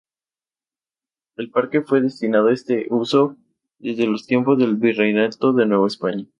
El 1.37 1.51
parque 1.51 1.81
fue 1.83 2.01
destinado 2.01 2.47
a 2.47 2.53
este 2.53 2.87
uso 2.89 3.37
desde 3.77 4.07
tiempos 4.25 4.57
del 4.57 4.77
Virreinato 4.77 5.53
de 5.53 5.67
Nueva 5.67 5.85
España. 5.85 6.25